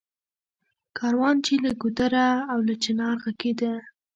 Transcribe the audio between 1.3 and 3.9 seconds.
چــــې له ګـــــودره او له چنار غـــږېده